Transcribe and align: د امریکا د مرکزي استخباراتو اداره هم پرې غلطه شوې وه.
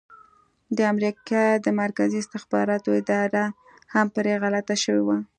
د 0.77 0.79
امریکا 0.93 1.43
د 1.65 1.67
مرکزي 1.81 2.17
استخباراتو 2.21 2.89
اداره 3.01 3.43
هم 3.93 4.07
پرې 4.15 4.31
غلطه 4.43 4.75
شوې 4.83 5.03
وه. 5.07 5.17